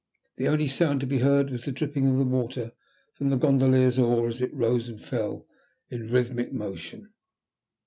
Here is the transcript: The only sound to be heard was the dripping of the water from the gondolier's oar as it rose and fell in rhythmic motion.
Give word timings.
The 0.37 0.47
only 0.47 0.67
sound 0.67 0.99
to 1.01 1.05
be 1.05 1.19
heard 1.19 1.51
was 1.51 1.63
the 1.63 1.71
dripping 1.71 2.07
of 2.07 2.17
the 2.17 2.23
water 2.23 2.71
from 3.13 3.29
the 3.29 3.35
gondolier's 3.37 3.99
oar 3.99 4.27
as 4.29 4.41
it 4.41 4.51
rose 4.51 4.89
and 4.89 4.99
fell 4.99 5.45
in 5.91 6.09
rhythmic 6.09 6.51
motion. 6.51 7.13